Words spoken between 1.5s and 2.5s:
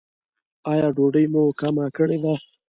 کمه کړې ده؟